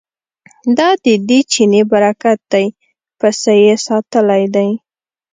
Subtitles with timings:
[0.77, 2.65] دا ددې چیني برکت دی
[3.19, 4.69] پسه یې ساتلی دی.